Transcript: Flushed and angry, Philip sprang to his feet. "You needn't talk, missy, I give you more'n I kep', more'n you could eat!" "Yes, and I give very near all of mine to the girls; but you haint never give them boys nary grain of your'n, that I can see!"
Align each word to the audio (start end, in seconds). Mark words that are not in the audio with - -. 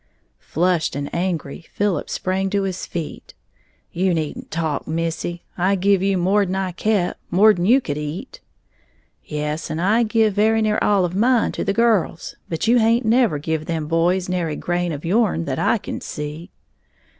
Flushed 0.39 0.95
and 0.95 1.13
angry, 1.13 1.63
Philip 1.73 2.09
sprang 2.09 2.49
to 2.49 2.63
his 2.63 2.87
feet. 2.87 3.35
"You 3.91 4.15
needn't 4.15 4.49
talk, 4.49 4.87
missy, 4.87 5.43
I 5.59 5.75
give 5.75 6.01
you 6.01 6.17
more'n 6.17 6.55
I 6.55 6.71
kep', 6.71 7.19
more'n 7.29 7.67
you 7.67 7.79
could 7.81 7.99
eat!" 7.99 8.39
"Yes, 9.23 9.69
and 9.69 9.79
I 9.79 10.01
give 10.01 10.33
very 10.33 10.63
near 10.63 10.79
all 10.81 11.05
of 11.05 11.13
mine 11.15 11.51
to 11.51 11.63
the 11.63 11.71
girls; 11.71 12.33
but 12.49 12.65
you 12.65 12.79
haint 12.79 13.05
never 13.05 13.37
give 13.37 13.67
them 13.67 13.85
boys 13.85 14.27
nary 14.27 14.55
grain 14.55 14.91
of 14.91 15.05
your'n, 15.05 15.45
that 15.45 15.59
I 15.59 15.77
can 15.77 16.01
see!" 16.01 16.49